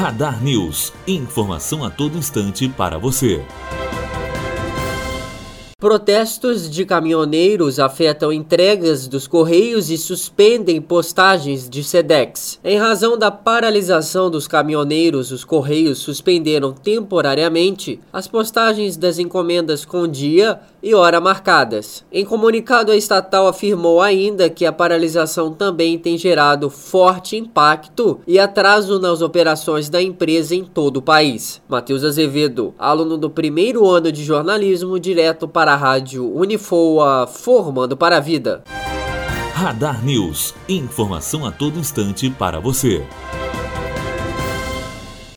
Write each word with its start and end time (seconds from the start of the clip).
Radar 0.00 0.42
News. 0.42 0.94
Informação 1.06 1.84
a 1.84 1.90
todo 1.90 2.16
instante 2.16 2.66
para 2.66 2.96
você. 2.96 3.44
Protestos 5.78 6.70
de 6.70 6.86
caminhoneiros 6.86 7.78
afetam 7.78 8.32
entregas 8.32 9.06
dos 9.06 9.26
Correios 9.26 9.90
e 9.90 9.98
suspendem 9.98 10.80
postagens 10.80 11.68
de 11.68 11.82
SEDEX. 11.82 12.58
Em 12.64 12.78
razão 12.78 13.18
da 13.18 13.30
paralisação 13.30 14.30
dos 14.30 14.46
caminhoneiros, 14.46 15.32
os 15.32 15.44
Correios 15.44 15.98
suspenderam 15.98 16.72
temporariamente 16.72 17.98
as 18.10 18.26
postagens 18.26 18.96
das 18.96 19.18
encomendas 19.18 19.84
com 19.84 20.06
dia 20.06 20.60
e 20.82 20.94
hora 20.94 21.20
marcadas. 21.20 22.04
Em 22.12 22.24
comunicado, 22.24 22.92
a 22.92 22.96
estatal 22.96 23.46
afirmou 23.46 24.00
ainda 24.00 24.48
que 24.48 24.64
a 24.64 24.72
paralisação 24.72 25.52
também 25.52 25.98
tem 25.98 26.16
gerado 26.16 26.70
forte 26.70 27.36
impacto 27.36 28.20
e 28.26 28.38
atraso 28.38 28.98
nas 28.98 29.22
operações 29.22 29.88
da 29.88 30.02
empresa 30.02 30.54
em 30.54 30.64
todo 30.64 30.98
o 30.98 31.02
país. 31.02 31.60
Matheus 31.68 32.04
Azevedo, 32.04 32.74
aluno 32.78 33.16
do 33.16 33.30
primeiro 33.30 33.86
ano 33.86 34.10
de 34.10 34.24
jornalismo, 34.24 34.98
direto 34.98 35.46
para 35.46 35.72
a 35.72 35.76
rádio 35.76 36.30
Unifoa, 36.34 37.26
formando 37.26 37.96
para 37.96 38.16
a 38.16 38.20
vida. 38.20 38.62
Radar 39.60 40.02
News. 40.02 40.54
Informação 40.66 41.44
a 41.44 41.52
todo 41.52 41.78
instante 41.78 42.30
para 42.30 42.58
você. 42.58 43.04